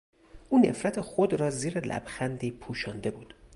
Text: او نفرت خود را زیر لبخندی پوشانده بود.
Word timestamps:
او 0.49 0.59
نفرت 0.59 1.01
خود 1.01 1.33
را 1.33 1.49
زیر 1.49 1.79
لبخندی 1.79 2.51
پوشانده 2.51 3.11
بود. 3.11 3.33